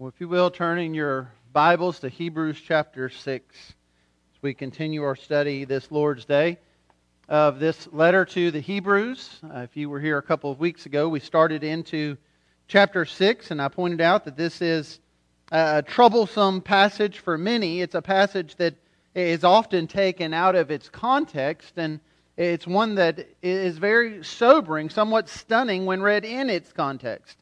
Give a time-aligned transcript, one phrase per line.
[0.00, 5.02] Well, if you will, turn in your Bibles to Hebrews chapter 6 as we continue
[5.02, 6.58] our study this Lord's Day
[7.28, 9.40] of this letter to the Hebrews.
[9.42, 12.16] Uh, if you were here a couple of weeks ago, we started into
[12.68, 15.00] chapter 6, and I pointed out that this is
[15.50, 17.80] a troublesome passage for many.
[17.80, 18.76] It's a passage that
[19.16, 21.98] is often taken out of its context, and
[22.36, 27.36] it's one that is very sobering, somewhat stunning when read in its context.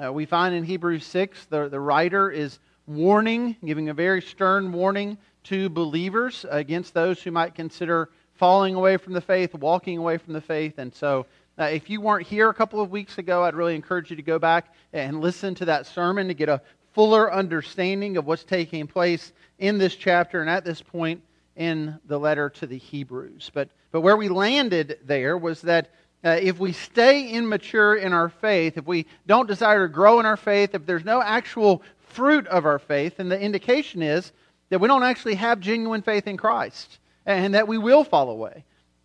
[0.00, 4.72] Uh, we find in Hebrews 6, the, the writer is warning, giving a very stern
[4.72, 10.16] warning to believers against those who might consider falling away from the faith, walking away
[10.16, 10.78] from the faith.
[10.78, 11.26] And so,
[11.58, 14.22] uh, if you weren't here a couple of weeks ago, I'd really encourage you to
[14.22, 16.62] go back and listen to that sermon to get a
[16.94, 21.22] fuller understanding of what's taking place in this chapter and at this point
[21.56, 23.50] in the letter to the Hebrews.
[23.52, 25.90] But, but where we landed there was that
[26.24, 30.26] uh, if we stay immature in our faith, if we don't desire to grow in
[30.26, 34.32] our faith, if there's no actual fruit of our faith, then the indication is
[34.68, 38.64] that we don't actually have genuine faith in Christ and that we will fall away.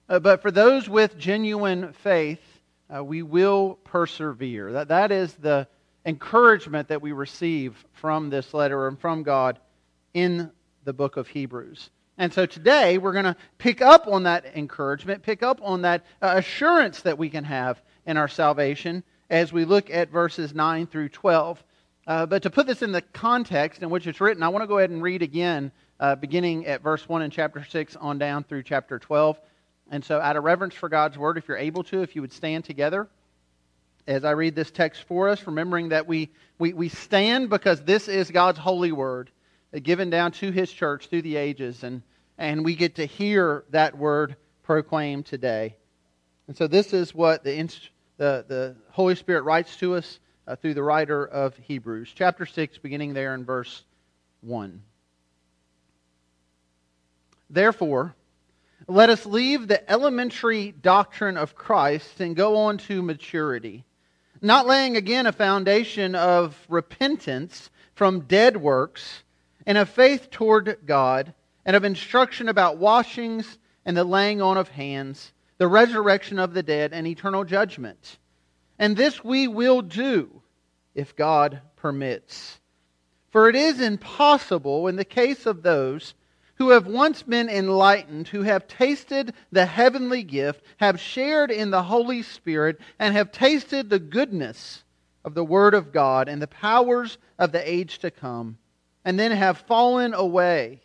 [0.10, 2.42] Uh, but for those with genuine faith,
[2.96, 4.72] uh, we will persevere.
[4.72, 5.68] That, that is the
[6.06, 9.60] encouragement that we receive from this letter and from God
[10.14, 10.52] in
[10.86, 11.90] the book of Hebrews.
[12.18, 16.06] And so today we're going to pick up on that encouragement, pick up on that
[16.22, 20.88] uh, assurance that we can have in our salvation as we look at verses 9
[20.88, 21.64] through 12.
[22.08, 24.68] Uh, but to put this in the context in which it's written, I want to
[24.68, 28.44] go ahead and read again, uh, beginning at verse 1 in chapter 6 on down
[28.44, 29.40] through chapter 12.
[29.92, 32.34] And so, out of reverence for God's word, if you're able to, if you would
[32.34, 33.08] stand together
[34.08, 36.30] as I read this text for us, remembering that we,
[36.60, 39.30] we, we stand because this is God's holy word
[39.84, 42.02] given down to his church through the ages, and,
[42.38, 45.76] and we get to hear that word proclaimed today.
[46.48, 47.56] And so, this is what the,
[48.18, 52.78] the, the Holy Spirit writes to us uh, through the writer of Hebrews, chapter 6,
[52.78, 53.84] beginning there in verse
[54.42, 54.82] 1.
[57.50, 58.16] Therefore,
[58.88, 63.84] let us leave the elementary doctrine of Christ and go on to maturity,
[64.42, 69.24] not laying again a foundation of repentance from dead works
[69.68, 71.34] and of faith toward God,
[71.66, 76.64] and of instruction about washings and the laying on of hands, the resurrection of the
[76.64, 78.18] dead, and eternal judgment.
[78.80, 80.42] And this we will do
[80.96, 82.62] if God permits.
[83.30, 86.14] For it is impossible in the case of those
[86.56, 91.84] who have once been enlightened, who have tasted the heavenly gift, have shared in the
[91.84, 94.86] Holy Spirit, and have tasted the goodness
[95.26, 98.58] of the Word of God and the powers of the age to come
[99.08, 100.82] and then have fallen away,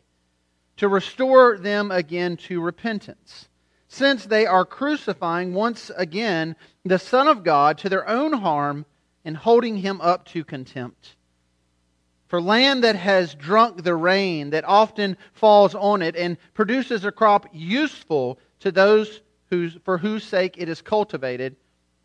[0.76, 3.48] to restore them again to repentance,
[3.88, 8.86] since they are crucifying once again the Son of God to their own harm
[9.24, 11.16] and holding him up to contempt.
[12.28, 17.10] For land that has drunk the rain that often falls on it and produces a
[17.10, 21.56] crop useful to those whose, for whose sake it is cultivated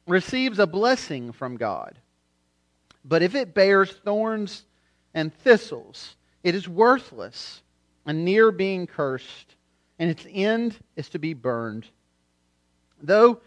[0.07, 1.99] receives a blessing from God.
[3.05, 4.63] But if it bears thorns
[5.13, 6.16] and thistles.
[6.44, 7.62] It is worthless
[8.06, 9.56] and near being cursed,
[10.00, 11.85] and its end is to be burned.
[13.01, 13.41] Though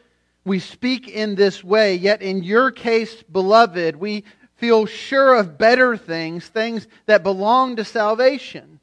[0.45, 4.25] we speak in this way, yet in your case, beloved, we
[4.57, 8.81] feel sure of better things, things that belong to salvation.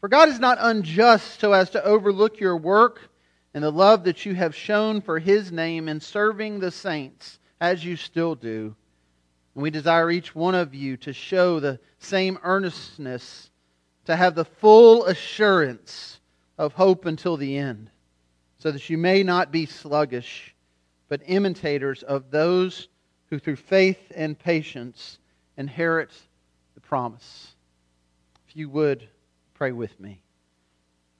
[0.00, 3.00] For God is not unjust so as to overlook your work
[3.54, 7.84] and the love that you have shown for his name in serving the saints, as
[7.84, 8.76] you still do.
[9.58, 13.50] And we desire each one of you to show the same earnestness,
[14.04, 16.20] to have the full assurance
[16.58, 17.90] of hope until the end,
[18.60, 20.54] so that you may not be sluggish,
[21.08, 22.86] but imitators of those
[23.30, 25.18] who through faith and patience
[25.56, 26.12] inherit
[26.76, 27.56] the promise.
[28.48, 29.08] If you would,
[29.54, 30.22] pray with me.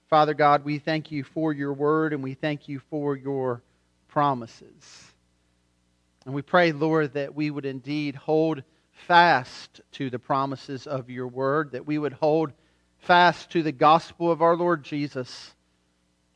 [0.09, 3.61] Father God, we thank you for your word and we thank you for your
[4.07, 5.08] promises.
[6.25, 11.27] And we pray, Lord, that we would indeed hold fast to the promises of your
[11.27, 12.51] word, that we would hold
[12.99, 15.53] fast to the gospel of our Lord Jesus.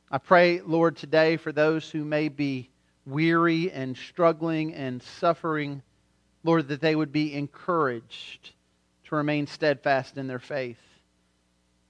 [0.09, 2.69] I pray, Lord, today for those who may be
[3.05, 5.81] weary and struggling and suffering,
[6.43, 8.51] Lord, that they would be encouraged
[9.05, 10.79] to remain steadfast in their faith.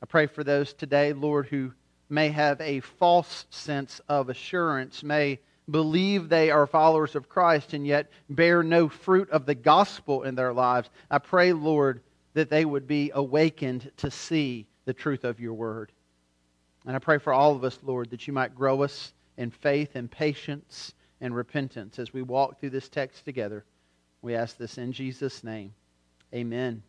[0.02, 1.74] I pray for those today, Lord, who
[2.10, 5.40] may have a false sense of assurance, may
[5.70, 10.36] believe they are followers of Christ and yet bear no fruit of the gospel in
[10.36, 12.02] their lives, I pray, Lord,
[12.34, 15.92] that they would be awakened to see the truth of your word.
[16.86, 19.96] And I pray for all of us, Lord, that you might grow us in faith
[19.96, 23.64] and patience and repentance as we walk through this text together.
[24.22, 25.74] We ask this in Jesus' name.
[26.34, 26.84] Amen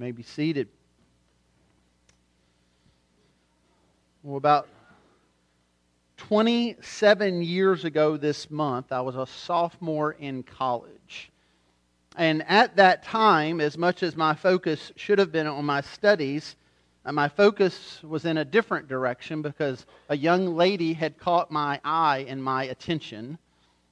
[0.00, 0.66] may be seated.
[4.22, 4.66] Well, about
[6.30, 11.32] 27 years ago this month, I was a sophomore in college.
[12.16, 16.54] And at that time, as much as my focus should have been on my studies,
[17.04, 21.80] uh, my focus was in a different direction because a young lady had caught my
[21.84, 23.36] eye and my attention.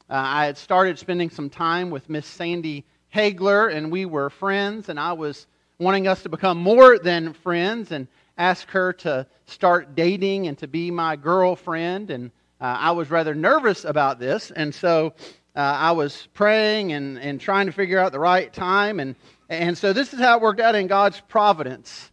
[0.08, 4.90] Uh, I had started spending some time with Miss Sandy Hagler, and we were friends,
[4.90, 5.48] and I was
[5.80, 8.06] wanting us to become more than friends and
[8.38, 12.10] ask her to start dating and to be my girlfriend.
[12.10, 12.30] And
[12.60, 15.12] uh, I was rather nervous about this, and so
[15.54, 19.00] uh, I was praying and, and trying to figure out the right time.
[19.00, 19.16] And,
[19.48, 22.10] and so this is how it worked out in God's providence.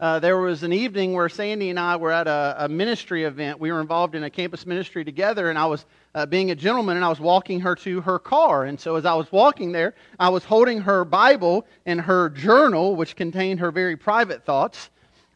[0.00, 3.60] Uh, there was an evening where Sandy and I were at a, a, ministry event.
[3.60, 5.84] We were involved in a campus ministry together, and I was
[6.14, 8.64] uh, being a gentleman, and I was walking her to her car.
[8.64, 12.96] And so, as I was walking there, I was holding her Bible and her journal,
[12.96, 14.88] which contained her very private thoughts.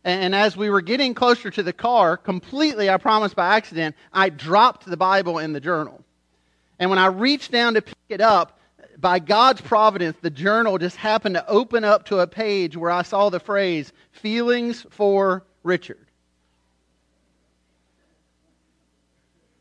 [0.04, 4.28] And, as we were getting closer to the car, completely, I promise by accident, I
[4.28, 6.04] dropped the Bible in the journal.
[6.78, 8.58] And when I reached down to pick it up,
[8.98, 13.02] by God's providence, the journal just happened to open up to a page where I
[13.02, 16.06] saw the phrase, Feelings for Richard.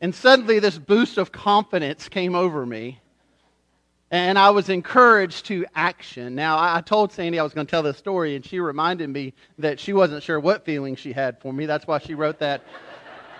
[0.00, 3.00] And suddenly, this boost of confidence came over me.
[4.14, 6.36] And I was encouraged to action.
[6.36, 9.34] Now, I told Sandy I was going to tell this story, and she reminded me
[9.58, 11.66] that she wasn't sure what feeling she had for me.
[11.66, 12.62] That's why she wrote that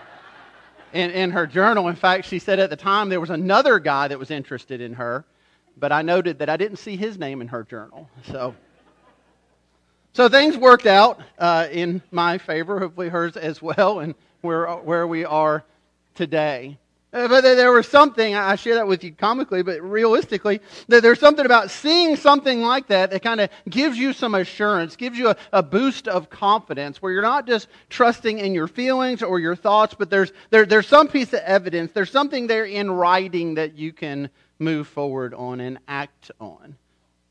[0.93, 1.87] in, in her journal.
[1.89, 4.95] In fact, she said at the time there was another guy that was interested in
[4.95, 5.25] her
[5.77, 8.09] but I noted that I didn't see his name in her journal.
[8.31, 8.55] So,
[10.13, 15.07] so things worked out uh, in my favor, hopefully hers as well, and where, where
[15.07, 15.65] we are
[16.15, 16.79] today.
[17.15, 21.21] Uh, but there was something, I share that with you comically, but realistically, that there's
[21.21, 25.29] something about seeing something like that that kind of gives you some assurance, gives you
[25.29, 29.55] a, a, boost of confidence, where you're not just trusting in your feelings or your
[29.55, 33.79] thoughts, but there's, there, there's some piece of evidence, there's something there in writing that
[33.79, 34.29] you can
[34.59, 36.75] move forward on and act on.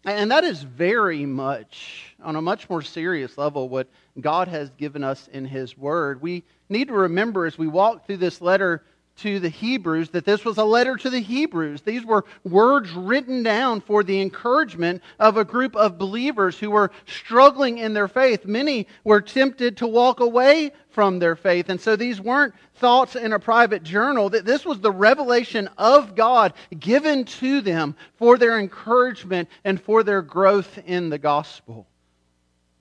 [0.06, 3.88] And that is very much, on a much more serious level, what
[4.20, 6.22] God has given us in His Word.
[6.22, 8.82] We need to remember as we walk through this letter
[9.18, 11.82] to the Hebrews that this was a letter to the Hebrews.
[11.82, 16.92] These were words written down for the encouragement of a group of believers who were
[17.06, 18.46] struggling in their faith.
[18.46, 21.70] Many were tempted to walk away from their faith.
[21.70, 24.30] And so these weren't thoughts in a private journal.
[24.30, 30.04] That This was the revelation of God given to them for their encouragement and for
[30.04, 31.88] their growth in the gospel.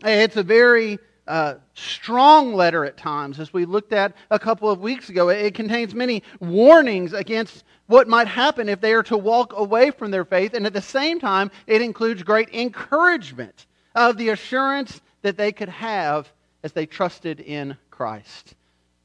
[0.04, 4.80] It's a very uh, strong letter at times, as we looked at a couple of
[4.80, 5.28] weeks ago.
[5.28, 10.10] It contains many warnings against what might happen if they are to walk away from
[10.10, 15.36] their faith, and at the same time, it includes great encouragement of the assurance that
[15.36, 16.32] they could have
[16.62, 18.54] as they trusted in Christ.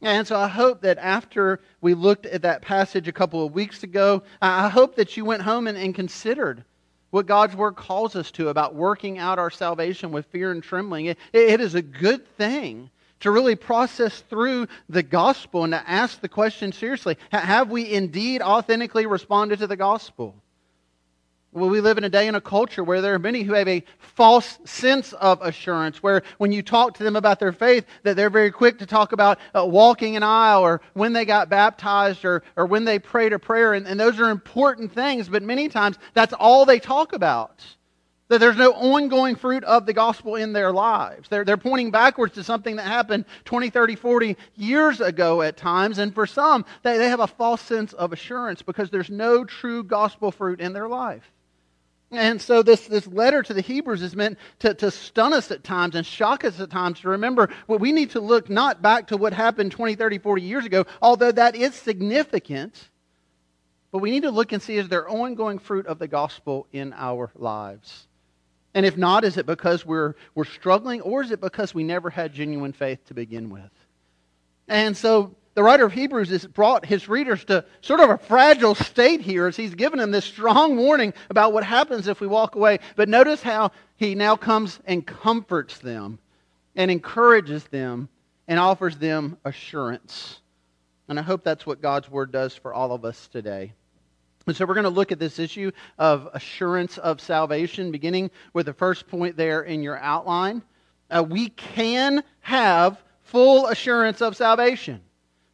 [0.02, 3.84] And so I hope that after we looked at that passage a couple of weeks
[3.84, 6.64] ago, I hope that you went home and, and considered
[7.10, 11.08] what God's Word calls us to about working out our salvation with fear and trembling.
[11.08, 12.90] It, it is a good thing
[13.22, 18.42] to really process through the gospel and to ask the question seriously have we indeed
[18.42, 20.36] authentically responded to the gospel?
[21.54, 23.68] Well, we live in a day and a culture where there are many who have
[23.68, 28.16] a false sense of assurance, where when you talk to them about their faith, that
[28.16, 32.26] they're very quick to talk about uh, walking an aisle or when they got baptized
[32.26, 33.74] or, or when they prayed a prayer.
[33.74, 37.66] And, and those are important things, but many times that's all they talk about.
[38.28, 41.30] That there's no ongoing fruit of the gospel in their lives.
[41.30, 45.98] They're, they're pointing backwards to something that happened 20, 30, 40 years ago at times.
[45.98, 49.82] And for some, they, they have a false sense of assurance because there's no true
[49.82, 51.32] gospel fruit in their life.
[52.10, 55.64] And so this, this letter to the Hebrews is meant to, to stun us at
[55.64, 59.08] times and shock us at times to remember what we need to look not back
[59.08, 62.90] to what happened 20, 30, 40 years ago, although that is significant,
[63.92, 66.94] but we need to look and see is there ongoing fruit of the gospel in
[66.94, 68.08] our lives?
[68.74, 72.10] And if not, is it because we're, we're struggling or is it because we never
[72.10, 73.72] had genuine faith to begin with?
[74.70, 78.76] And so the writer of Hebrews has brought his readers to sort of a fragile
[78.76, 82.54] state here as he's given them this strong warning about what happens if we walk
[82.54, 82.78] away.
[82.96, 86.20] But notice how he now comes and comforts them
[86.76, 88.08] and encourages them
[88.48, 90.42] and offers them assurance.
[91.08, 93.74] And I hope that's what God's word does for all of us today.
[94.46, 98.68] And so we're going to look at this issue of assurance of salvation, beginning with
[98.68, 100.62] the first point there in your outline.
[101.10, 105.02] Uh, we can have full assurance of salvation.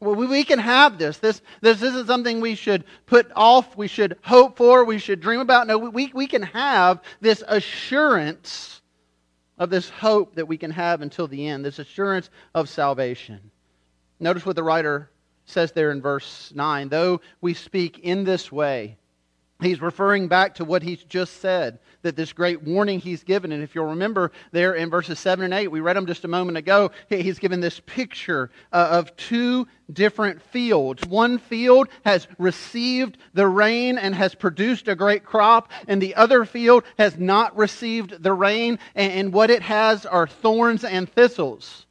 [0.03, 1.17] We can have this.
[1.17, 5.39] This, this isn't something we should put off, we should hope for, we should dream
[5.39, 5.67] about.
[5.67, 8.81] No, we, we can have this assurance
[9.57, 13.51] of this hope that we can have until the end, this assurance of salvation.
[14.19, 15.09] Notice what the writer
[15.45, 18.97] says there in verse 9 though we speak in this way,
[19.63, 23.51] He's referring back to what he's just said, that this great warning he's given.
[23.51, 26.27] And if you'll remember there in verses 7 and 8, we read them just a
[26.27, 31.05] moment ago, he's given this picture uh, of two different fields.
[31.07, 36.45] One field has received the rain and has produced a great crop, and the other
[36.45, 41.85] field has not received the rain, and what it has are thorns and thistles.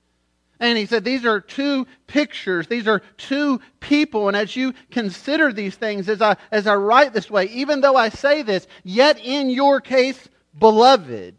[0.63, 2.69] And he said, These are two pictures.
[2.69, 4.29] These are two people.
[4.29, 7.97] And as you consider these things, as I, as I write this way, even though
[7.97, 11.35] I say this, yet in your case, beloved.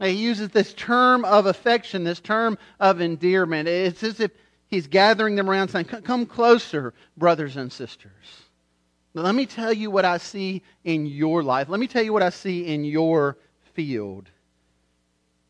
[0.00, 3.66] He uses this term of affection, this term of endearment.
[3.66, 4.30] It's as if
[4.68, 8.12] he's gathering them around saying, Come closer, brothers and sisters.
[9.12, 11.68] Let me tell you what I see in your life.
[11.68, 13.38] Let me tell you what I see in your
[13.74, 14.30] field.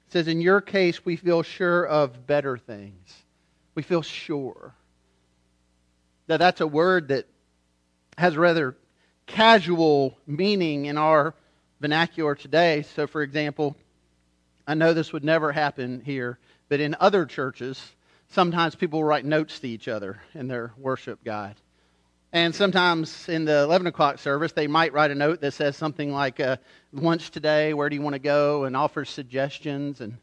[0.09, 3.15] It says, in your case, we feel sure of better things.
[3.75, 4.73] We feel sure.
[6.27, 7.27] Now, that's a word that
[8.17, 8.75] has rather
[9.27, 11.35] casual meaning in our
[11.79, 12.87] vernacular today.
[12.95, 13.77] So, for example,
[14.67, 16.39] I know this would never happen here,
[16.71, 17.93] but in other churches,
[18.29, 21.57] sometimes people write notes to each other in their worship guide.
[22.33, 26.13] And sometimes in the 11 o'clock service, they might write a note that says something
[26.13, 26.59] like, uh,
[26.93, 30.03] lunch today, where do you want to go, and offers suggestions.
[30.03, 30.19] And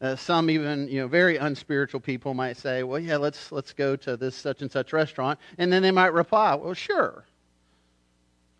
[0.00, 3.96] uh, some even, you know, very unspiritual people might say, well, yeah, let's, let's go
[3.96, 5.40] to this such and such restaurant.
[5.58, 7.24] And then they might reply, well, sure.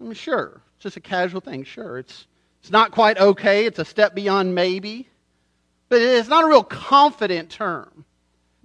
[0.01, 0.61] I mean, sure.
[0.77, 1.63] It's just a casual thing.
[1.63, 1.99] Sure.
[1.99, 2.27] It's,
[2.61, 3.67] it's not quite okay.
[3.67, 5.09] It's a step beyond maybe.
[5.89, 8.05] But it's not a real confident term.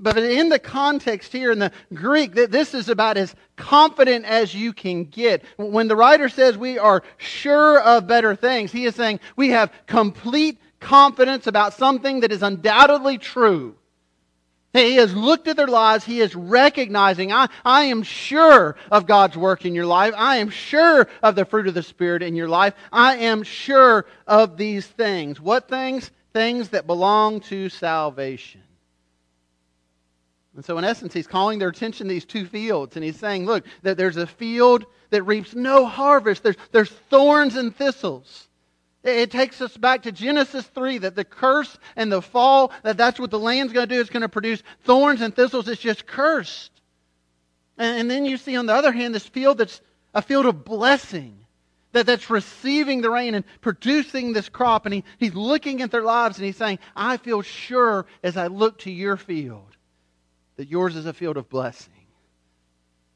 [0.01, 4.71] But in the context here in the Greek, this is about as confident as you
[4.71, 5.43] can get.
[5.57, 9.73] When the writer says we are sure of better things, he is saying we have
[9.87, 13.75] complete confidence about something that is undoubtedly true.
[14.71, 16.05] He has looked at their lives.
[16.05, 20.13] He is recognizing, I, I am sure of God's work in your life.
[20.15, 22.75] I am sure of the fruit of the Spirit in your life.
[22.93, 25.41] I am sure of these things.
[25.41, 26.11] What things?
[26.33, 28.61] Things that belong to salvation.
[30.55, 32.95] And so, in essence, he's calling their attention to these two fields.
[32.95, 37.55] And he's saying, look, that there's a field that reaps no harvest, there's, there's thorns
[37.55, 38.47] and thistles.
[39.01, 43.19] It takes us back to Genesis 3 that the curse and the fall, that that's
[43.19, 44.01] what the land's going to do.
[44.01, 45.69] It's going to produce thorns and thistles.
[45.69, 46.71] It's just cursed.
[47.77, 49.79] And, and then you see, on the other hand, this field that's
[50.13, 51.35] a field of blessing.
[51.93, 54.85] That, that's receiving the rain and producing this crop.
[54.85, 58.47] And he, he's looking at their lives and he's saying, I feel sure as I
[58.47, 59.75] look to your field
[60.59, 61.93] that yours is a field of blessing,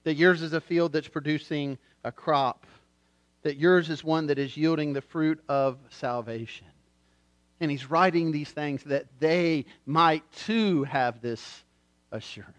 [0.06, 2.66] that yours is a field that's producing a crop,
[3.42, 6.68] that yours is one that is yielding the fruit of salvation.
[7.60, 11.66] And he's writing these things that they might too have this
[12.14, 12.54] assurance.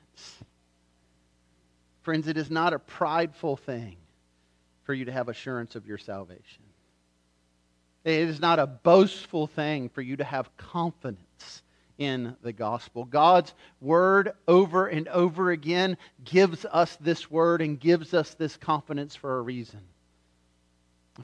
[2.03, 3.97] Friends, it is not a prideful thing
[4.83, 6.62] for you to have assurance of your salvation.
[8.05, 11.24] It is not a boastful thing for you to have confidence
[11.99, 13.05] in the gospel.
[13.05, 19.15] God's word over and over again gives us this word and gives us this confidence
[19.15, 19.81] for a reason.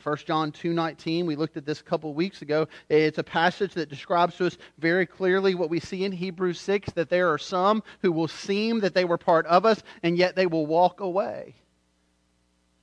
[0.02, 3.88] 1 John 2:19 we looked at this a couple weeks ago it's a passage that
[3.88, 7.82] describes to us very clearly what we see in Hebrews 6 that there are some
[8.00, 11.56] who will seem that they were part of us and yet they will walk away.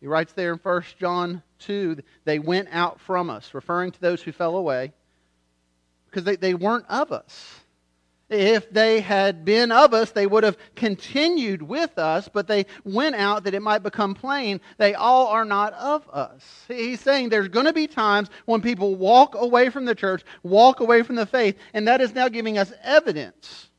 [0.01, 4.21] He writes there in 1 John 2 they went out from us referring to those
[4.21, 4.91] who fell away
[6.07, 7.61] because they, they weren't of us.
[8.29, 13.15] If they had been of us, they would have continued with us, but they went
[13.15, 16.65] out that it might become plain they all are not of us.
[16.67, 20.81] He's saying there's going to be times when people walk away from the church, walk
[20.81, 23.69] away from the faith, and that is now giving us evidence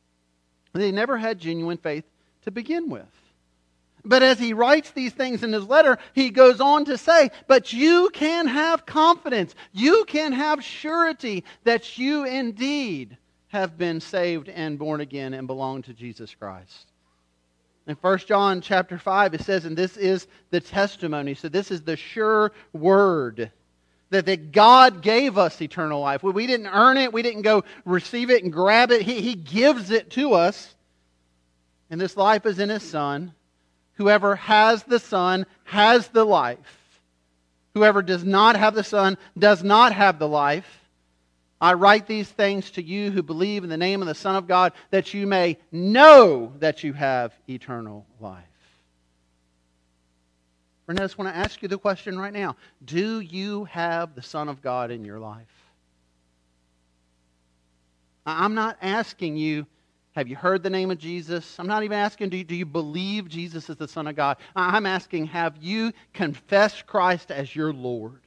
[0.72, 2.04] they never had genuine faith
[2.42, 3.04] to begin with.
[4.04, 7.72] But as he writes these things in his letter, he goes on to say, But
[7.72, 9.54] you can have confidence.
[9.72, 15.82] You can have surety that you indeed have been saved and born again and belong
[15.82, 16.86] to Jesus Christ.
[17.86, 21.34] In 1 John chapter 5, it says, and this is the testimony.
[21.34, 23.50] So this is the sure word
[24.10, 26.22] that, that God gave us eternal life.
[26.22, 27.12] We didn't earn it.
[27.12, 29.02] We didn't go receive it and grab it.
[29.02, 30.74] He, he gives it to us.
[31.90, 33.32] And this life is in His Son.
[33.94, 37.00] Whoever has the Son has the life.
[37.74, 40.77] Whoever does not have the Son does not have the life.
[41.60, 44.46] I write these things to you who believe in the name of the Son of
[44.46, 48.44] God, that you may know that you have eternal life.
[50.86, 54.22] Friend, I just want to ask you the question right now Do you have the
[54.22, 55.46] Son of God in your life?
[58.24, 59.66] I'm not asking you,
[60.12, 61.58] have you heard the name of Jesus?
[61.58, 64.36] I'm not even asking, do you, do you believe Jesus is the Son of God?
[64.54, 68.20] I'm asking, have you confessed Christ as your Lord?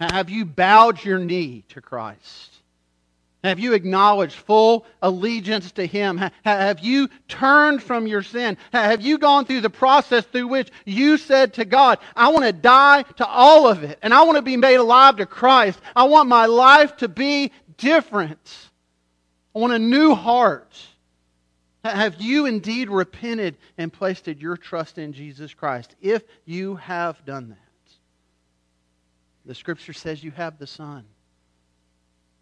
[0.00, 2.54] Have you bowed your knee to Christ?
[3.44, 6.20] Have you acknowledged full allegiance to Him?
[6.44, 8.56] Have you turned from your sin?
[8.72, 12.52] Have you gone through the process through which you said to God, I want to
[12.52, 15.80] die to all of it, and I want to be made alive to Christ?
[15.94, 18.68] I want my life to be different.
[19.54, 20.76] I want a new heart.
[21.84, 25.94] Have you indeed repented and placed your trust in Jesus Christ?
[26.02, 27.67] If you have done that,
[29.48, 31.06] the Scripture says you have the Son.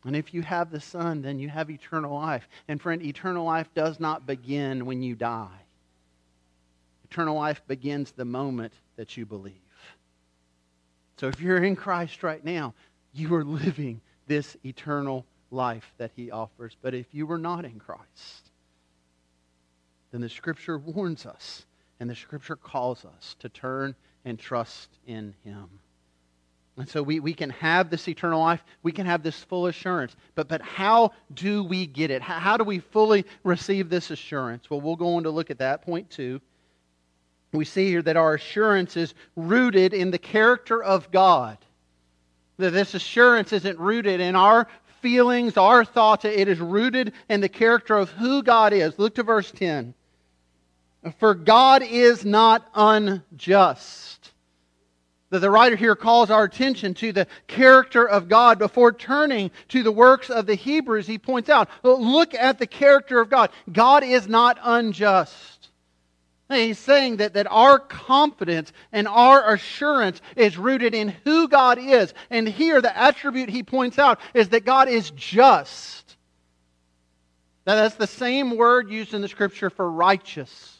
[0.04, 2.48] And if you have the Son, then you have eternal life.
[2.66, 5.60] And friend, eternal life does not begin when you die.
[7.08, 9.54] Eternal life begins the moment that you believe.
[11.16, 12.74] So if you're in Christ right now,
[13.14, 16.76] you are living this eternal life that he offers.
[16.82, 18.50] But if you were not in Christ,
[20.10, 21.66] then the Scripture warns us
[22.00, 23.94] and the Scripture calls us to turn
[24.24, 25.68] and trust in him.
[26.78, 28.62] And so we, we can have this eternal life.
[28.82, 30.14] We can have this full assurance.
[30.34, 32.20] But, but how do we get it?
[32.20, 34.68] How, how do we fully receive this assurance?
[34.68, 35.82] Well, we'll go on to look at that.
[35.82, 36.40] Point two.
[37.52, 41.56] We see here that our assurance is rooted in the character of God.
[42.58, 44.68] That this assurance isn't rooted in our
[45.00, 46.26] feelings, our thoughts.
[46.26, 48.98] It is rooted in the character of who God is.
[48.98, 49.94] Look to verse 10.
[51.18, 54.05] For God is not unjust
[55.30, 59.82] that the writer here calls our attention to the character of God before turning to
[59.82, 61.06] the works of the Hebrews.
[61.06, 63.50] He points out, look at the character of God.
[63.72, 65.56] God is not unjust.
[66.48, 72.14] He's saying that, that our confidence and our assurance is rooted in who God is.
[72.30, 76.16] And here, the attribute he points out is that God is just.
[77.66, 80.75] Now, that's the same word used in the scripture for righteous.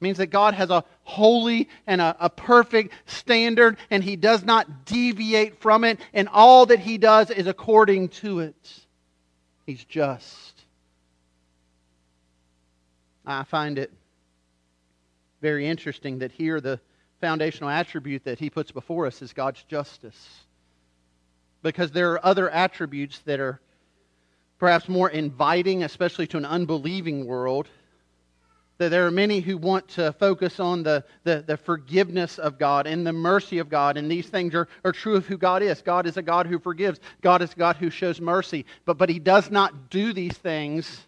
[0.00, 4.84] Means that God has a holy and a, a, perfect standard, and He does not
[4.84, 8.80] deviate from it, and all that He does is according to it.
[9.66, 10.62] He's just.
[13.26, 13.92] I find it
[15.40, 16.80] very interesting that here the
[17.20, 20.44] foundational attribute that He puts before us is God's justice.
[21.62, 23.60] Because there are other attributes that are
[24.58, 27.68] perhaps more inviting, especially to an unbelieving world
[28.78, 32.86] that there are many who want to focus on the, the, the, forgiveness of God
[32.86, 35.82] and the mercy of God, and these things are, are true of who God is.
[35.82, 39.08] God is a God who forgives, God is a God who shows mercy, but, but
[39.08, 41.06] He does not do these things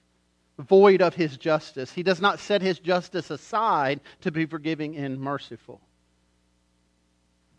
[0.59, 1.93] void of His justice.
[1.93, 5.81] He does not set His justice aside to be forgiving and merciful.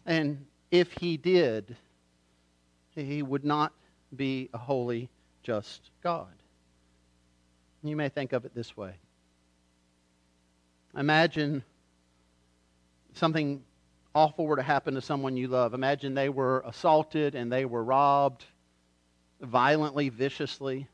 [0.06, 1.78] And if He did,
[2.96, 3.72] He would not
[4.14, 5.10] be a holy,
[5.42, 6.28] just God.
[7.82, 8.96] You may think of it this way.
[10.96, 11.64] Imagine
[13.14, 13.64] something
[14.14, 15.74] awful were to happen to someone you love.
[15.74, 18.46] Imagine they were assaulted and they were robbed
[19.40, 20.88] violently, viciously.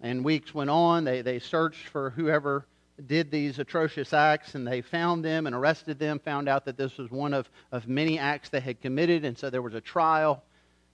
[0.00, 1.04] And weeks went on.
[1.04, 2.66] They, they searched for whoever
[3.06, 6.96] did these atrocious acts and they found them and arrested them, found out that this
[6.96, 9.24] was one of, of many acts they had committed.
[9.24, 10.44] And so there was a trial.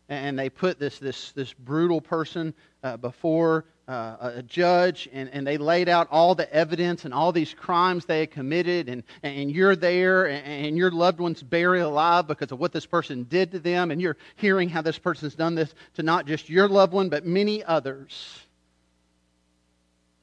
[0.09, 5.47] And they put this, this, this brutal person uh, before uh, a judge and, and
[5.47, 9.51] they laid out all the evidence and all these crimes they had committed, and, and
[9.51, 13.53] you're there and, and your loved one's buried alive because of what this person did
[13.53, 16.93] to them, and you're hearing how this person's done this to not just your loved
[16.93, 18.41] one, but many others.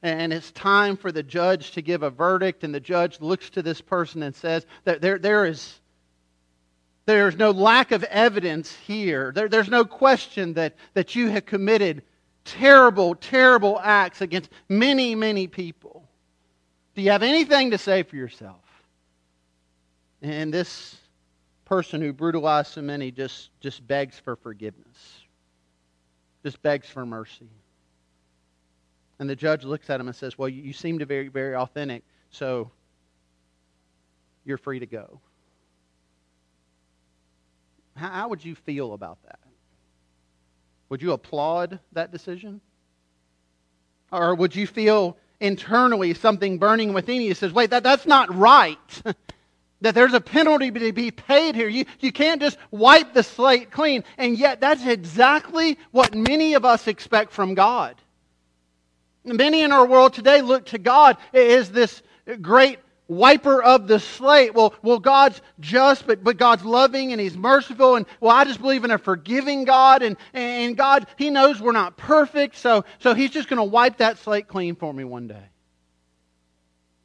[0.01, 3.61] And it's time for the judge to give a verdict, and the judge looks to
[3.61, 5.79] this person and says that there, there is.
[7.05, 9.31] There's no lack of evidence here.
[9.33, 12.01] There, there's no question that, that you have committed
[12.45, 16.07] terrible, terrible acts against many, many people.
[16.95, 18.61] Do you have anything to say for yourself?
[20.21, 20.95] And this
[21.65, 25.21] person who brutalized so many just, just begs for forgiveness,
[26.43, 27.49] just begs for mercy.
[29.19, 31.55] And the judge looks at him and says, Well, you, seem to be very, very
[31.55, 32.71] authentic, so
[34.45, 35.19] you're free to go.
[37.95, 39.39] How would you feel about that?
[40.93, 42.61] Would you applaud that decision?
[44.11, 48.77] Or would you feel internally something burning within you says, wait, that, that's not right?
[49.81, 51.67] that there's a penalty to be paid here.
[51.67, 54.03] You, you can't just wipe the slate clean.
[54.19, 57.95] And yet, that's exactly what many of us expect from God.
[59.25, 62.03] Many in our world today look to God as this
[62.39, 62.77] great
[63.07, 64.53] wiper of the slate.
[64.53, 67.95] Well, well, God's just, but, but God's loving and He's merciful.
[67.95, 70.01] And well, I just believe in a forgiving God.
[70.03, 72.57] And, and God, He knows we're not perfect.
[72.57, 75.43] So, so He's just going to wipe that slate clean for me one day.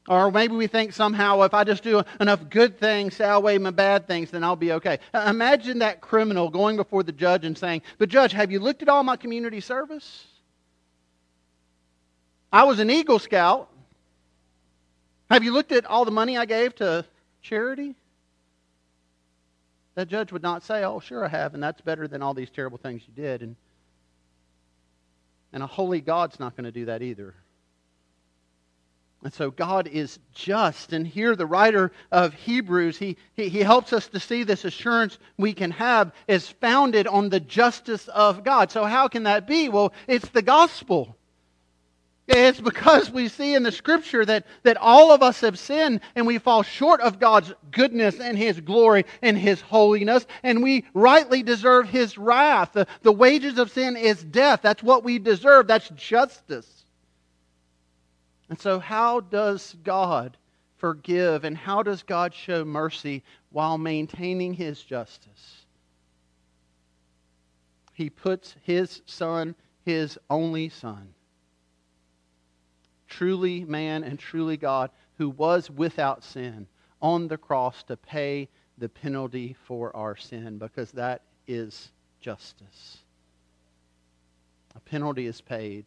[0.08, 3.70] Or maybe we think somehow if I just do enough good things to outweigh my
[3.70, 4.98] bad things, then I'll be okay.
[5.12, 8.80] Uh, imagine that criminal going before the judge and saying, But, Judge, have you looked
[8.80, 10.26] at all my community service?
[12.50, 13.68] I was an Eagle Scout.
[15.30, 17.04] Have you looked at all the money I gave to
[17.42, 17.94] charity?
[19.94, 22.50] That judge would not say, Oh, sure I have, and that's better than all these
[22.50, 23.42] terrible things you did.
[23.42, 23.56] And,
[25.52, 27.34] and a holy God's not going to do that either.
[29.24, 30.92] And so God is just.
[30.92, 35.18] And here, the writer of Hebrews, he, he, he, helps us to see this assurance
[35.36, 38.70] we can have is founded on the justice of God.
[38.70, 39.68] So, how can that be?
[39.68, 41.17] Well, it's the gospel.
[42.28, 46.26] It's because we see in the scripture that, that all of us have sinned and
[46.26, 51.42] we fall short of God's goodness and His glory and His holiness, and we rightly
[51.42, 52.74] deserve His wrath.
[52.74, 54.60] The, the wages of sin is death.
[54.62, 55.66] That's what we deserve.
[55.66, 56.84] That's justice.
[58.50, 60.36] And so, how does God
[60.76, 65.64] forgive and how does God show mercy while maintaining His justice?
[67.94, 69.54] He puts His Son,
[69.86, 71.14] His only Son,
[73.18, 76.68] truly man and truly God, who was without sin,
[77.02, 82.98] on the cross to pay the penalty for our sin because that is justice.
[84.76, 85.84] A penalty is paid.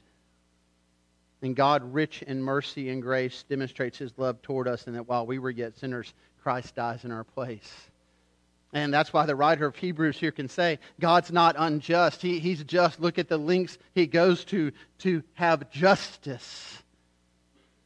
[1.42, 5.26] And God, rich in mercy and grace, demonstrates his love toward us, and that while
[5.26, 6.14] we were yet sinners,
[6.44, 7.74] Christ dies in our place.
[8.74, 12.22] And that's why the writer of Hebrews here can say, God's not unjust.
[12.22, 13.00] He, he's just.
[13.00, 16.82] Look at the links he goes to to have justice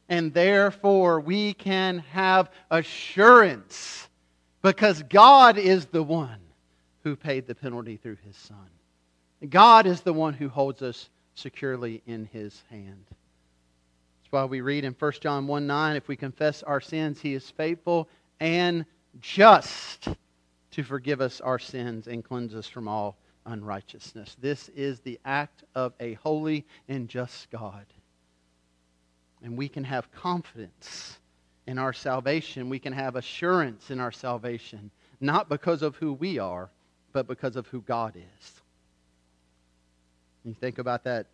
[0.08, 4.08] and therefore we can have assurance
[4.62, 6.40] because God is the one
[7.02, 8.70] who paid the penalty through his Son.
[9.48, 13.04] God is the one who holds us securely in his hand.
[13.08, 17.34] That's why we read in 1 John 1 9, if we confess our sins, he
[17.34, 18.08] is faithful
[18.40, 18.84] and
[19.20, 20.08] just
[20.72, 23.16] to forgive us our sins and cleanse us from all
[23.46, 24.36] unrighteousness.
[24.40, 27.86] This is the act of a holy and just God.
[29.42, 31.18] And we can have confidence
[31.66, 32.68] in our salvation.
[32.68, 36.70] We can have assurance in our salvation, not because of who we are,
[37.12, 38.52] but because of who God is.
[40.44, 41.26] You think about that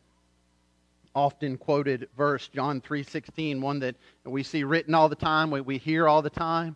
[1.14, 5.76] often quoted verse John 3:16 one that we see written all the time we, we
[5.76, 6.74] hear all the time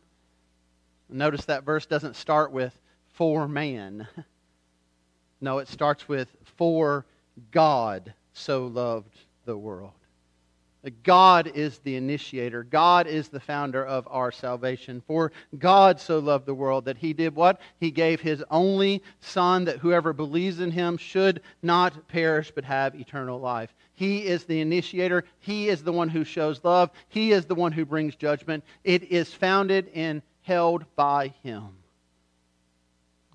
[1.08, 2.78] notice that verse doesn't start with
[3.14, 4.06] for man
[5.40, 7.06] no it starts with for
[7.50, 9.92] God so loved the world
[11.02, 12.62] God is the initiator.
[12.62, 15.02] God is the founder of our salvation.
[15.06, 17.60] For God so loved the world that he did what?
[17.80, 22.94] He gave his only Son that whoever believes in him should not perish but have
[22.94, 23.74] eternal life.
[23.94, 25.24] He is the initiator.
[25.40, 26.90] He is the one who shows love.
[27.08, 28.62] He is the one who brings judgment.
[28.84, 31.68] It is founded and held by him.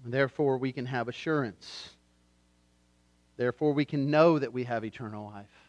[0.05, 1.89] Therefore, we can have assurance.
[3.37, 5.60] Therefore, we can know that we have eternal life.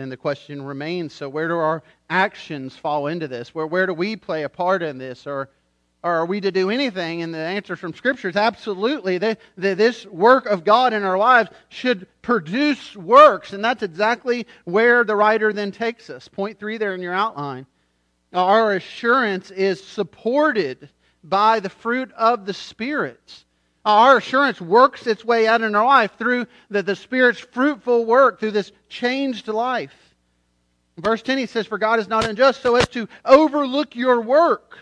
[0.00, 3.54] Then the question remains so, where do our actions fall into this?
[3.54, 5.26] Where, where do we play a part in this?
[5.26, 5.50] Or,
[6.02, 7.20] or are we to do anything?
[7.20, 9.18] And the answer from Scripture is absolutely.
[9.18, 13.52] That, this work of God in our lives should produce works.
[13.52, 16.28] And that's exactly where the writer then takes us.
[16.28, 17.66] Point three there in your outline.
[18.32, 20.88] Our assurance is supported
[21.22, 23.44] by the fruit of the Spirit.
[23.84, 28.38] Our assurance works its way out in our life through the, the Spirit's fruitful work,
[28.38, 30.14] through this changed life.
[30.98, 34.78] verse 10, he says, For God is not unjust so as to overlook your work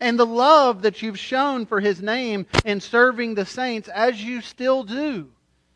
[0.00, 4.40] and the love that you've shown for his name in serving the saints as you
[4.40, 5.28] still do.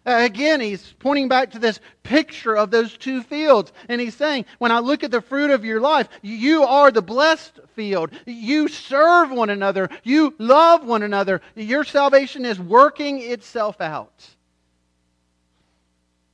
[0.04, 3.72] Uh, again, he's pointing back to this picture of those two fields.
[3.88, 7.02] And he's saying, when I look at the fruit of your life, you are the
[7.02, 8.10] blessed field.
[8.26, 9.88] You serve one another.
[10.02, 11.40] You love one another.
[11.54, 14.26] Your salvation is working itself out.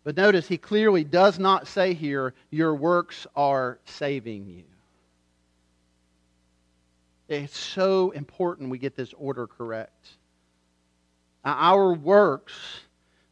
[0.02, 4.64] But notice, he clearly does not say here, your works are saving you.
[7.28, 10.08] It's so important we get this order correct.
[11.44, 12.54] Our works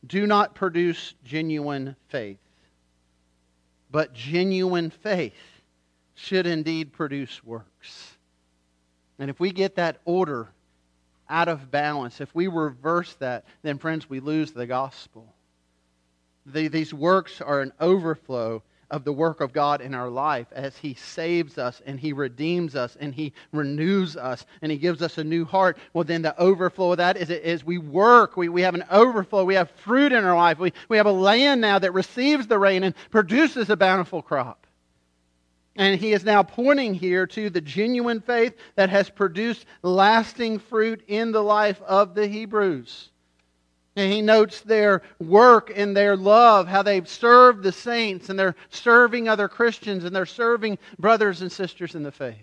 [0.06, 2.38] do not produce genuine faith.
[3.90, 5.34] But genuine faith
[6.14, 8.16] should indeed produce works.
[9.18, 10.48] And if we get that order
[11.28, 15.34] out of balance, if we reverse that, then, friends, we lose the gospel.
[16.44, 20.76] The, these works are an overflow of the work of God in our life as
[20.76, 25.18] He saves us and He redeems us and He renews us and He gives us
[25.18, 28.36] a new heart, well, then the overflow of that is, is we work.
[28.36, 29.44] We, we have an overflow.
[29.44, 30.58] We have fruit in our life.
[30.58, 34.66] We, we have a land now that receives the rain and produces a bountiful crop.
[35.76, 41.02] And he is now pointing here to the genuine faith that has produced lasting fruit
[41.06, 43.10] in the life of the Hebrews.
[43.96, 48.54] And he notes their work and their love, how they've served the saints, and they're
[48.68, 52.36] serving other Christians, and they're serving brothers and sisters in the faith.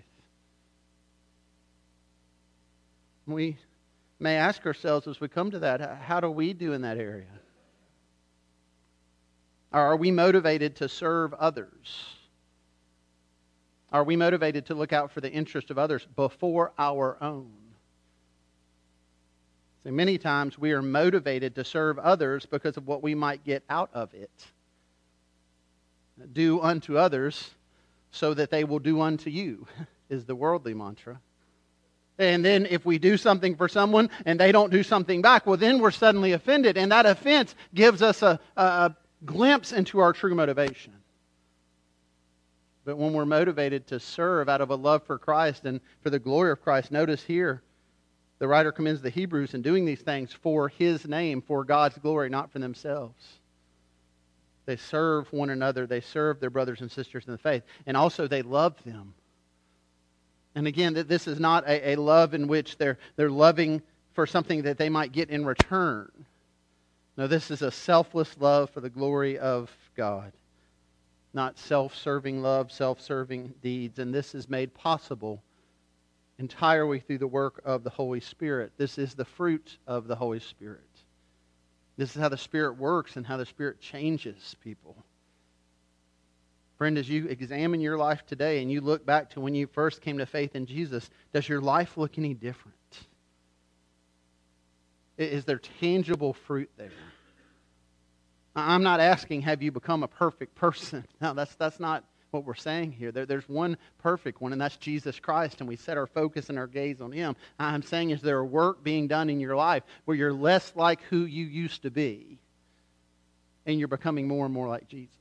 [3.27, 3.57] We
[4.19, 7.27] may ask ourselves as we come to that how do we do in that area?
[9.71, 12.05] Are we motivated to serve others?
[13.91, 17.51] Are we motivated to look out for the interest of others before our own?
[19.83, 23.63] So many times we are motivated to serve others because of what we might get
[23.69, 24.31] out of it.
[26.31, 27.51] Do unto others
[28.11, 29.67] so that they will do unto you,
[30.09, 31.19] is the worldly mantra.
[32.17, 35.57] And then if we do something for someone and they don't do something back, well,
[35.57, 36.77] then we're suddenly offended.
[36.77, 40.93] And that offense gives us a, a glimpse into our true motivation.
[42.85, 46.19] But when we're motivated to serve out of a love for Christ and for the
[46.19, 47.63] glory of Christ, notice here
[48.43, 52.27] the writer commends the Hebrews in doing these things for his name, for God's glory,
[52.27, 53.39] not for themselves.
[54.65, 58.27] They serve one another, they serve their brothers and sisters in the faith, and also
[58.27, 59.13] they love them.
[60.55, 64.63] And again, this is not a, a love in which they're, they're loving for something
[64.63, 66.11] that they might get in return.
[67.15, 70.33] No, this is a selfless love for the glory of God,
[71.33, 73.99] not self serving love, self serving deeds.
[73.99, 75.41] And this is made possible
[76.39, 78.73] entirely through the work of the Holy Spirit.
[78.77, 80.81] This is the fruit of the Holy Spirit.
[81.97, 84.95] This is how the Spirit works and how the Spirit changes people.
[86.77, 90.01] Friend, as you examine your life today and you look back to when you first
[90.01, 92.75] came to faith in Jesus, does your life look any different?
[95.17, 96.89] Is there tangible fruit there?
[98.55, 101.05] I'm not asking, have you become a perfect person?
[101.21, 103.11] No, that's, that's not what we're saying here.
[103.11, 106.57] There, there's one perfect one, and that's Jesus Christ, and we set our focus and
[106.57, 107.35] our gaze on Him.
[107.59, 111.01] I'm saying, is there a work being done in your life where you're less like
[111.03, 112.39] who you used to be,
[113.65, 115.15] and you're becoming more and more like Jesus?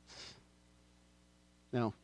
[1.73, 1.95] Now,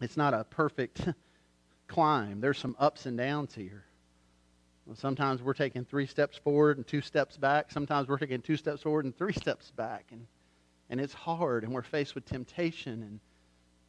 [0.00, 1.06] it's not a perfect
[1.86, 2.40] climb.
[2.40, 3.84] There's some ups and downs here.
[4.94, 7.70] Sometimes we're taking three steps forward and two steps back.
[7.70, 10.06] Sometimes we're taking two steps forward and three steps back.
[10.10, 10.26] And,
[10.90, 13.20] and it's hard, and we're faced with temptation and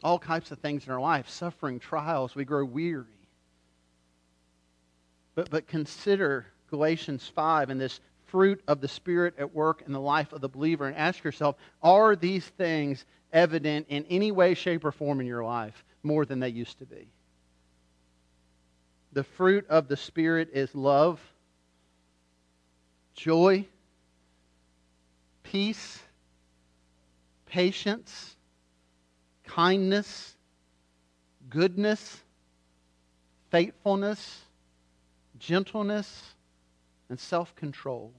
[0.03, 3.05] all types of things in our life, suffering, trials, we grow weary.
[5.35, 9.99] But, but consider Galatians 5 and this fruit of the Spirit at work in the
[9.99, 14.85] life of the believer and ask yourself are these things evident in any way, shape,
[14.85, 17.07] or form in your life more than they used to be?
[19.13, 21.19] The fruit of the Spirit is love,
[23.15, 23.67] joy,
[25.43, 26.01] peace,
[27.45, 28.33] patience
[29.55, 30.35] kindness,
[31.49, 32.21] goodness,
[33.51, 34.41] faithfulness,
[35.37, 36.33] gentleness,
[37.09, 38.11] and self control.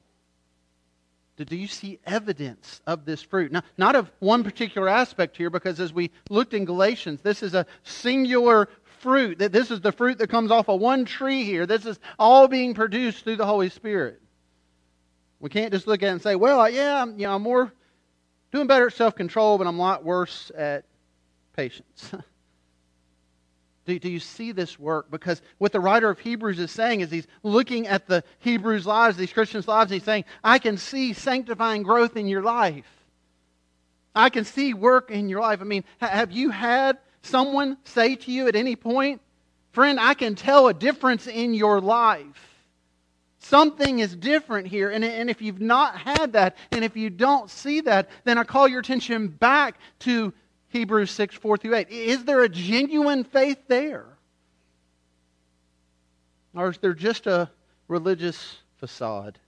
[1.36, 3.50] Do you see evidence of this fruit?
[3.50, 7.54] Now, not of one particular aspect here, because as we looked in Galatians, this is
[7.54, 8.68] a singular
[9.00, 9.40] fruit.
[9.40, 11.66] That this is the fruit that comes off of one tree here.
[11.66, 14.22] This is all being produced through the Holy Spirit.
[15.40, 17.72] We can't just look at it and say, "Well, yeah, I'm, you know, I'm more
[18.52, 20.84] doing better at self control, but I'm a lot worse at
[21.54, 22.12] patience.
[23.86, 25.10] do, do you see this work?
[25.10, 29.16] Because what the writer of Hebrews is saying is he's looking at the Hebrews' lives,
[29.16, 32.86] these Christians' lives, and he's saying, I can see sanctifying growth in your life.
[34.14, 35.60] I can see work in your life.
[35.60, 39.20] I mean, have you had someone say to you at any point,
[39.74, 42.62] Friend, I can tell a difference in your life.
[43.40, 44.88] Something is different here.
[44.88, 48.44] And, and if you've not had that, and if you don't see that, then I
[48.44, 50.32] call your attention back to
[50.74, 51.88] Hebrews 6, 4 through 8.
[51.88, 54.06] Is there a genuine faith there?
[56.52, 57.48] Or is there just a
[57.86, 59.38] religious facade?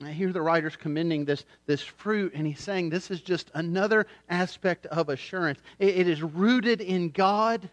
[0.00, 4.06] I hear the writers commending this, this fruit, and he's saying this is just another
[4.28, 5.58] aspect of assurance.
[5.80, 7.68] it, it is rooted in God,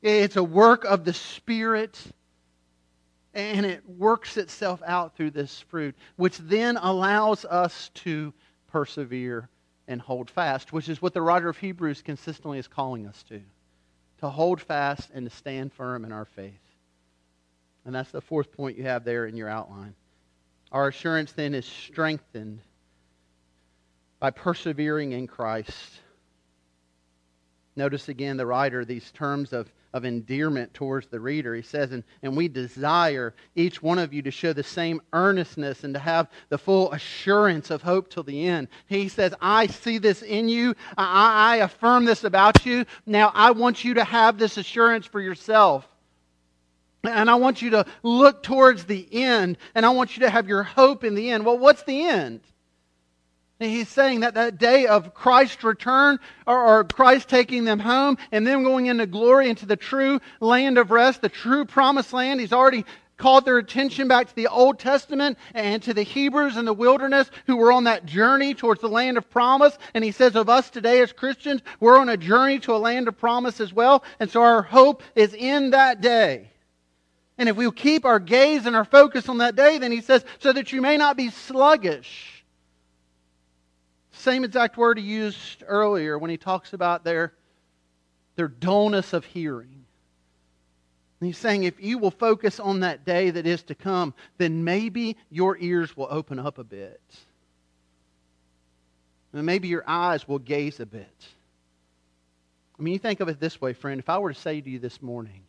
[0.00, 1.98] it's a work of the Spirit,
[3.34, 8.32] and it works itself out through this fruit, which then allows us to
[8.68, 9.48] persevere
[9.88, 13.40] and hold fast, which is what the writer of Hebrews consistently is calling us to.
[14.20, 16.52] To hold fast and to stand firm in our faith.
[17.84, 19.94] And that's the fourth point you have there in your outline.
[20.70, 22.60] Our assurance then is strengthened
[24.20, 26.00] by persevering in Christ.
[27.76, 31.54] Notice again the writer, these terms of, of endearment towards the reader.
[31.54, 35.84] He says, and, and we desire each one of you to show the same earnestness
[35.84, 38.68] and to have the full assurance of hope till the end.
[38.86, 40.74] He says, I see this in you.
[40.96, 42.84] I, I affirm this about you.
[43.06, 45.88] Now I want you to have this assurance for yourself.
[47.04, 50.48] And I want you to look towards the end, and I want you to have
[50.48, 51.46] your hope in the end.
[51.46, 52.40] Well, what's the end?
[53.58, 58.46] He's saying that that day of Christ's return, or, or, Christ taking them home, and
[58.46, 62.38] them going into glory, into the true land of rest, the true promised land.
[62.38, 62.84] He's already
[63.16, 67.32] called their attention back to the Old Testament and to the Hebrews in the wilderness
[67.46, 69.76] who were on that journey towards the land of promise.
[69.92, 73.08] And he says of us today as Christians, we're on a journey to a land
[73.08, 74.04] of promise as well.
[74.20, 76.52] And so our hope is in that day.
[77.38, 80.24] And if we keep our gaze and our focus on that day, then he says,
[80.38, 82.37] so that you may not be sluggish
[84.18, 87.32] same exact word he used earlier when he talks about their,
[88.36, 89.84] their dullness of hearing.
[91.20, 94.62] And he's saying if you will focus on that day that is to come, then
[94.64, 97.00] maybe your ears will open up a bit.
[99.32, 101.26] And maybe your eyes will gaze a bit.
[102.78, 103.98] I mean, you think of it this way, friend.
[103.98, 105.42] If I were to say to you this morning,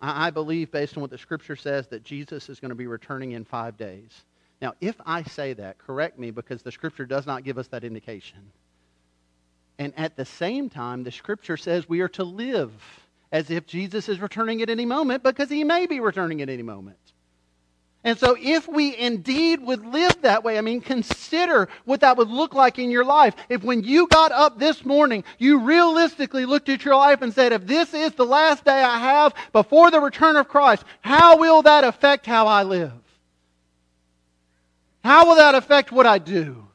[0.00, 2.86] I, I believe, based on what the scripture says, that Jesus is going to be
[2.86, 4.24] returning in five days.
[4.64, 7.84] Now, if I say that, correct me because the Scripture does not give us that
[7.84, 8.38] indication.
[9.78, 12.72] And at the same time, the Scripture says we are to live
[13.30, 16.62] as if Jesus is returning at any moment because he may be returning at any
[16.62, 16.96] moment.
[18.04, 22.30] And so, if we indeed would live that way, I mean, consider what that would
[22.30, 23.34] look like in your life.
[23.50, 27.52] If when you got up this morning, you realistically looked at your life and said,
[27.52, 31.60] if this is the last day I have before the return of Christ, how will
[31.60, 33.03] that affect how I live?
[35.04, 36.66] How will that affect what I do?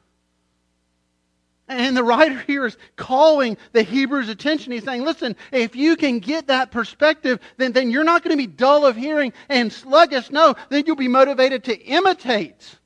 [1.66, 4.72] And the writer here is calling the Hebrews' attention.
[4.72, 8.36] He's saying, listen, if you can get that perspective, then, then you're not going to
[8.36, 10.30] be dull of hearing and sluggish.
[10.30, 12.76] No, then you'll be motivated to imitate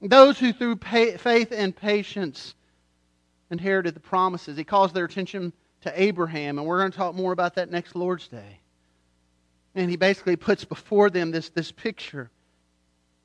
[0.00, 2.54] those who through pay, faith and patience
[3.50, 4.56] inherited the promises.
[4.56, 7.96] He calls their attention to Abraham, and we're going to talk more about that next
[7.96, 8.60] Lord's Day.
[9.74, 12.30] And he basically puts before them this, this picture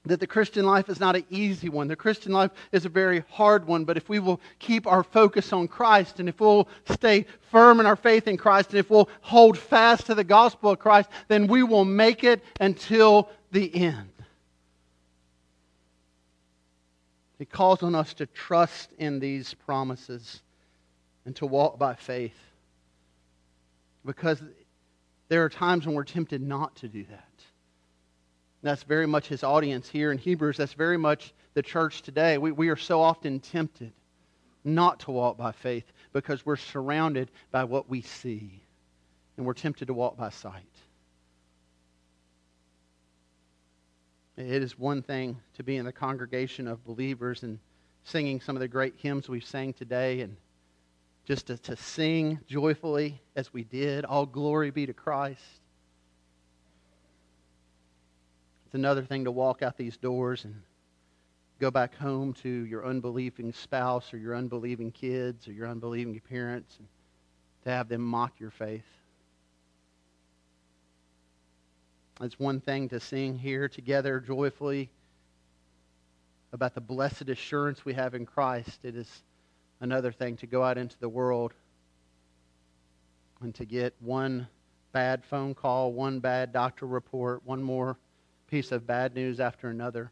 [0.05, 1.87] that the Christian life is not an easy one.
[1.87, 5.53] The Christian life is a very hard one, but if we will keep our focus
[5.53, 9.09] on Christ and if we'll stay firm in our faith in Christ and if we'll
[9.21, 14.09] hold fast to the gospel of Christ, then we will make it until the end.
[17.37, 20.41] He calls on us to trust in these promises
[21.25, 22.37] and to walk by faith
[24.03, 24.41] because
[25.27, 27.30] there are times when we're tempted not to do that.
[28.63, 30.58] That's very much his audience here in Hebrews.
[30.58, 32.38] That's very much the church today.
[32.38, 33.91] We, we are so often tempted
[34.63, 38.62] not to walk by faith because we're surrounded by what we see.
[39.38, 40.63] And we're tempted to walk by sight.
[44.38, 47.60] It is one thing to be in the congregation of believers and
[48.04, 50.36] singing some of the great hymns we've sang today and
[51.26, 55.61] just to, to sing joyfully as we did, all glory be to Christ.
[58.71, 60.55] It's another thing to walk out these doors and
[61.60, 66.77] go back home to your unbelieving spouse or your unbelieving kids or your unbelieving parents
[66.79, 66.88] and
[67.65, 68.86] to have them mock your faith.
[72.21, 74.89] It's one thing to sing here together joyfully
[76.53, 78.79] about the blessed assurance we have in Christ.
[78.84, 79.23] It is
[79.81, 81.51] another thing to go out into the world
[83.41, 84.47] and to get one
[84.93, 87.97] bad phone call, one bad doctor report, one more
[88.51, 90.11] piece of bad news after another.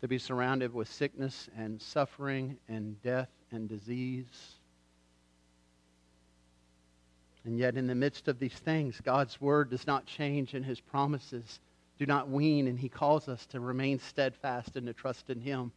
[0.00, 4.56] To be surrounded with sickness and suffering and death and disease.
[7.44, 10.80] And yet, in the midst of these things, God's word does not change and his
[10.80, 11.60] promises
[11.98, 15.70] do not wean, and he calls us to remain steadfast and to trust in him.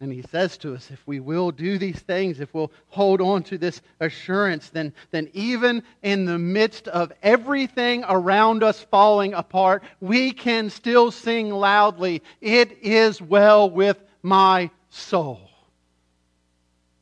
[0.00, 3.42] And he says to us, if we will do these things, if we'll hold on
[3.44, 9.82] to this assurance, then, then even in the midst of everything around us falling apart,
[10.00, 15.40] we can still sing loudly, It is well with my soul.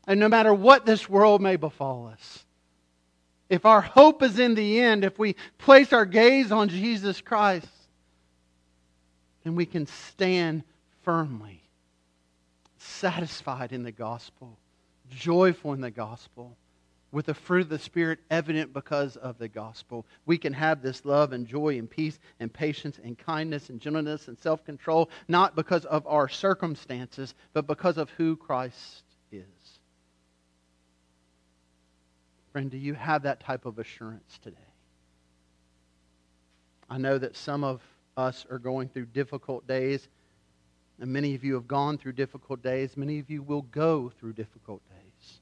[0.06, 2.44] And no matter what this world may befall us,
[3.50, 7.68] if our hope is in the end, if we place our gaze on Jesus Christ,
[9.44, 10.62] then we can stand
[11.02, 11.60] firmly
[12.96, 14.58] satisfied in the gospel,
[15.10, 16.56] joyful in the gospel,
[17.12, 20.04] with the fruit of the Spirit evident because of the gospel.
[20.26, 24.28] We can have this love and joy and peace and patience and kindness and gentleness
[24.28, 29.44] and self control, not because of our circumstances, but because of who Christ is.
[32.52, 34.56] Friend, do you have that type of assurance today?
[36.88, 37.82] I know that some of
[38.16, 40.08] us are going through difficult days,
[41.00, 42.96] and many of you have gone through difficult days.
[42.96, 45.40] Many of you will go through difficult days.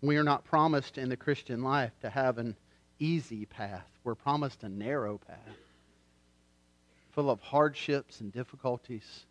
[0.00, 2.56] We are not promised in the Christian life to have an
[2.98, 5.56] easy path, we're promised a narrow path
[7.12, 9.24] full of hardships and difficulties.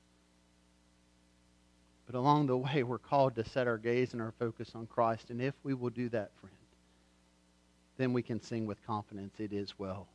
[2.05, 5.30] But along the way, we're called to set our gaze and our focus on Christ.
[5.30, 6.55] And if we will do that, friend,
[7.97, 10.07] then we can sing with confidence, It is well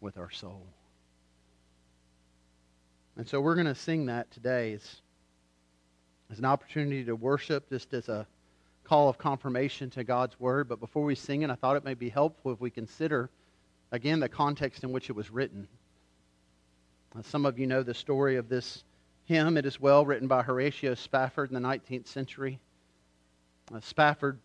[0.00, 0.66] with our soul.
[3.18, 5.02] And so we're going to sing that today as,
[6.38, 8.28] an opportunity to worship, just as a
[8.84, 10.68] call of confirmation to God's Word.
[10.68, 13.28] But before we sing it, I thought it may be helpful if we consider,
[13.90, 15.66] again, the context in which it was written.
[17.16, 18.84] Uh, some of you know the story of this
[19.24, 19.56] hymn.
[19.56, 22.60] It is well written by Horatio Spafford in the 19th century.
[23.74, 24.38] Uh, Spafford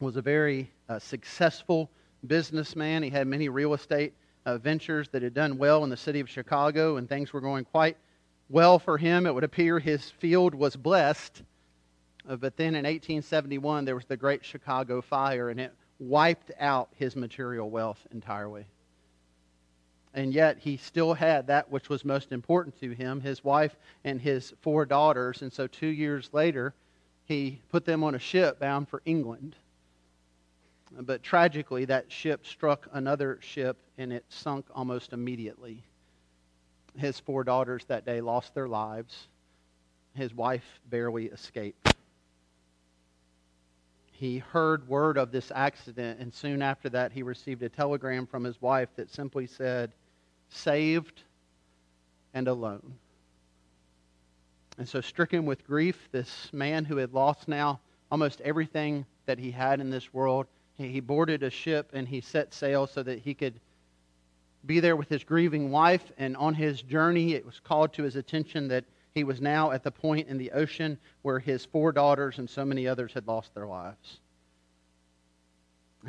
[0.00, 1.88] was a very uh, successful
[2.26, 3.02] businessman.
[3.02, 4.12] He had many real estate
[4.44, 7.64] uh, ventures that had done well in the city of Chicago, and things were going
[7.64, 7.96] quite
[8.48, 9.26] well for him.
[9.26, 11.42] It would appear his field was blessed.
[12.28, 16.88] Uh, but then in 1871, there was the Great Chicago Fire, and it wiped out
[16.96, 18.66] his material wealth entirely.
[20.14, 24.20] And yet he still had that which was most important to him his wife and
[24.20, 25.40] his four daughters.
[25.40, 26.74] And so two years later,
[27.24, 29.56] he put them on a ship bound for England.
[31.00, 35.82] But tragically, that ship struck another ship and it sunk almost immediately.
[36.96, 39.28] His four daughters that day lost their lives.
[40.14, 41.88] His wife barely escaped.
[44.12, 48.44] He heard word of this accident, and soon after that, he received a telegram from
[48.44, 49.92] his wife that simply said,
[50.48, 51.22] saved,
[52.34, 52.98] and alone.
[54.78, 57.80] And so, stricken with grief, this man who had lost now
[58.10, 62.52] almost everything that he had in this world, he boarded a ship and he set
[62.52, 63.60] sail so that he could
[64.64, 66.12] be there with his grieving wife.
[66.18, 69.82] And on his journey, it was called to his attention that he was now at
[69.82, 73.54] the point in the ocean where his four daughters and so many others had lost
[73.54, 74.20] their lives.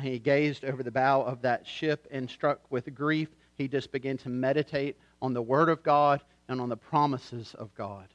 [0.00, 4.18] He gazed over the bow of that ship and, struck with grief, he just began
[4.18, 8.08] to meditate on the Word of God and on the promises of God.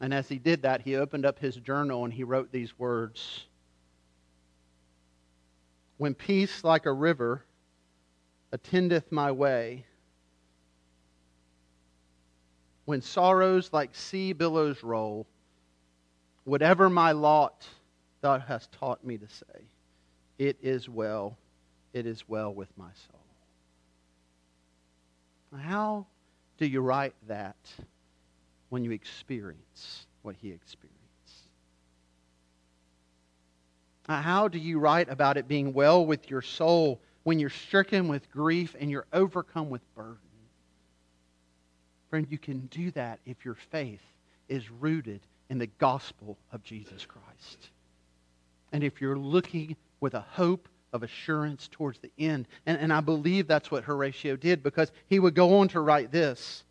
[0.00, 3.46] And as he did that, he opened up his journal and he wrote these words
[5.98, 7.44] When peace like a river
[8.52, 9.84] attendeth my way,
[12.84, 15.26] when sorrows like sea billows roll,
[16.44, 17.66] whatever my lot
[18.20, 19.64] thou hast taught me to say,
[20.38, 21.36] it is well,
[21.92, 23.20] it is well with my soul.
[25.60, 26.06] How
[26.58, 27.56] do you write that
[28.68, 30.95] when you experience what he experienced?
[34.08, 38.08] Uh, how do you write about it being well with your soul when you're stricken
[38.08, 40.18] with grief and you're overcome with burden?
[42.10, 44.02] Friend, you can do that if your faith
[44.48, 47.70] is rooted in the gospel of Jesus Christ.
[48.72, 52.48] And if you're looking with a hope of assurance towards the end.
[52.64, 56.10] And, and I believe that's what Horatio did because he would go on to write
[56.10, 56.64] this.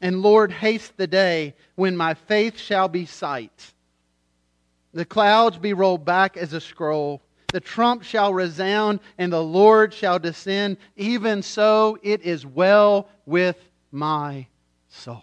[0.00, 3.71] And Lord, haste the day when my faith shall be sight.
[4.94, 7.22] The clouds be rolled back as a scroll.
[7.50, 10.76] The trump shall resound, and the Lord shall descend.
[10.96, 13.56] Even so, it is well with
[13.90, 14.46] my
[14.88, 15.22] soul.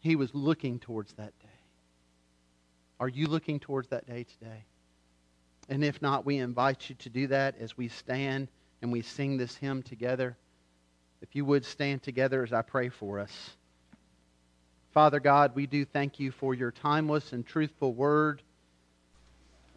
[0.00, 1.48] He was looking towards that day.
[3.00, 4.64] Are you looking towards that day today?
[5.68, 8.48] And if not, we invite you to do that as we stand
[8.80, 10.36] and we sing this hymn together.
[11.20, 13.56] If you would stand together as I pray for us.
[14.96, 18.40] Father God, we do thank you for your timeless and truthful word,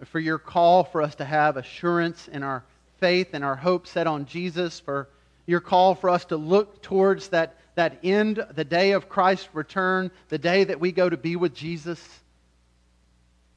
[0.06, 2.64] for your call for us to have assurance in our
[3.02, 5.10] faith and our hope set on Jesus, for
[5.46, 10.10] your call for us to look towards that, that end, the day of Christ's return,
[10.30, 12.02] the day that we go to be with Jesus.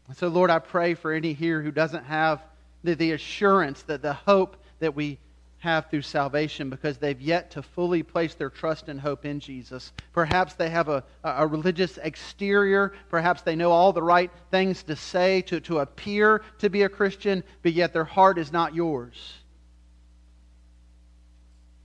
[0.08, 2.42] And so, Lord, I pray for any here who doesn't have
[2.82, 5.20] the, the assurance, that the hope that we
[5.62, 9.92] have through salvation because they've yet to fully place their trust and hope in Jesus.
[10.12, 12.92] Perhaps they have a, a religious exterior.
[13.08, 16.88] Perhaps they know all the right things to say to, to appear to be a
[16.88, 19.34] Christian, but yet their heart is not yours.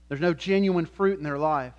[0.08, 1.74] There's no genuine fruit in their life.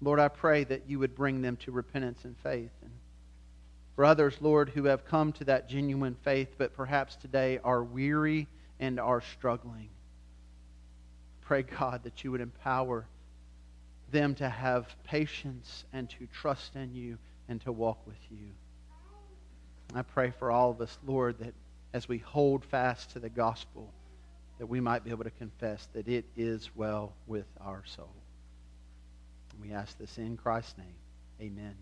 [0.00, 2.70] Lord, I pray that you would bring them to repentance and faith.
[2.80, 2.92] And
[3.96, 8.46] for others, Lord, who have come to that genuine faith, but perhaps today are weary
[8.78, 9.88] and are struggling.
[11.46, 13.06] Pray, God, that you would empower
[14.10, 17.18] them to have patience and to trust in you
[17.48, 18.48] and to walk with you.
[19.94, 21.54] I pray for all of us, Lord, that
[21.92, 23.92] as we hold fast to the gospel,
[24.58, 28.12] that we might be able to confess that it is well with our soul.
[29.62, 30.94] We ask this in Christ's name.
[31.40, 31.76] Amen.